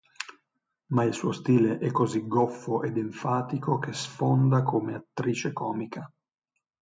Ma 0.93 1.03
il 1.03 1.13
suo 1.13 1.31
stile 1.31 1.77
è 1.77 1.91
così 1.91 2.25
goffo 2.25 2.81
ed 2.81 2.97
enfatico 2.97 3.77
che 3.77 3.93
sfonda 3.93 4.63
come 4.63 4.95
attrice 4.95 5.53
comica. 5.53 6.11